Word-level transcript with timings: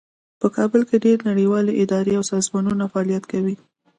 په 0.41 0.47
کابل 0.57 0.81
کې 0.89 0.97
ډیرې 1.03 1.27
نړیوالې 1.29 1.73
ادارې 1.83 2.13
او 2.19 2.23
سازمانونه 2.31 2.83
فعالیت 2.91 3.23
کوي 3.31 3.55